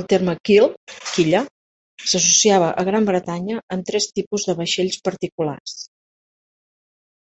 [0.00, 0.68] El terme "keel"
[1.14, 1.40] (quilla)
[2.12, 5.80] s'associava a Gran Bretanya amb tres tipus de vaixells particulars.